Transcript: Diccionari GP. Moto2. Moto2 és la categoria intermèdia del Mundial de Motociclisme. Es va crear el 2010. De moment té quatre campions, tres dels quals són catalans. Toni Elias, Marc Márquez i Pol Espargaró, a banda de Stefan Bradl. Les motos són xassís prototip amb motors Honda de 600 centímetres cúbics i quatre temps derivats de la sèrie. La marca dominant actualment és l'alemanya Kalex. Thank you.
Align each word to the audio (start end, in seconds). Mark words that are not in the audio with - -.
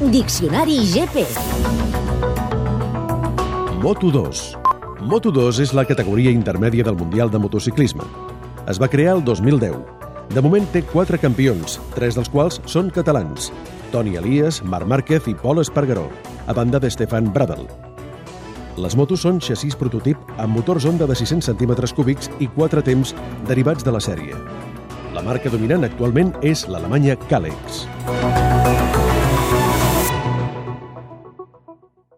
Diccionari 0.00 0.78
GP. 0.80 1.26
Moto2. 3.84 4.56
Moto2 5.04 5.58
és 5.60 5.74
la 5.76 5.84
categoria 5.84 6.32
intermèdia 6.32 6.86
del 6.86 6.96
Mundial 6.96 7.28
de 7.28 7.36
Motociclisme. 7.36 8.06
Es 8.64 8.80
va 8.80 8.88
crear 8.88 9.18
el 9.18 9.20
2010. 9.26 9.76
De 10.32 10.40
moment 10.40 10.64
té 10.72 10.80
quatre 10.88 11.20
campions, 11.20 11.76
tres 11.92 12.16
dels 12.16 12.32
quals 12.32 12.62
són 12.64 12.88
catalans. 12.88 13.50
Toni 13.92 14.16
Elias, 14.16 14.62
Marc 14.64 14.88
Márquez 14.88 15.28
i 15.28 15.36
Pol 15.36 15.60
Espargaró, 15.60 16.08
a 16.46 16.56
banda 16.56 16.80
de 16.80 16.88
Stefan 16.88 17.28
Bradl. 17.34 17.68
Les 18.80 18.96
motos 18.96 19.20
són 19.28 19.36
xassís 19.44 19.76
prototip 19.76 20.16
amb 20.38 20.56
motors 20.56 20.88
Honda 20.88 21.04
de 21.04 21.12
600 21.12 21.52
centímetres 21.52 21.92
cúbics 21.92 22.32
i 22.40 22.48
quatre 22.48 22.80
temps 22.80 23.12
derivats 23.44 23.84
de 23.84 23.92
la 23.92 24.00
sèrie. 24.00 24.32
La 25.12 25.20
marca 25.20 25.52
dominant 25.52 25.84
actualment 25.84 26.32
és 26.40 26.64
l'alemanya 26.72 27.20
Kalex. 27.28 27.84
Thank 31.80 31.92
you. 31.96 32.09